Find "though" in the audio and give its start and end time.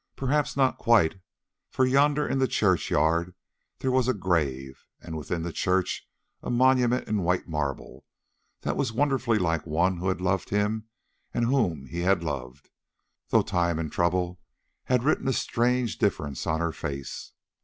13.29-13.43